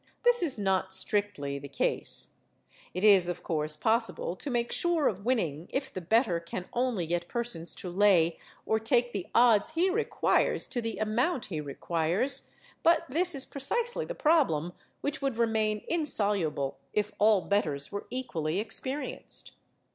[0.23, 2.39] This is not strictly the case.
[2.91, 7.05] It is of course possible to make sure of winning if the bettor can only
[7.05, 12.49] get persons to lay or take the odds he requires to the amount he requires.
[12.81, 18.57] But this is precisely the problem which would remain insoluble if all bettors were equally
[18.59, 19.51] experienced.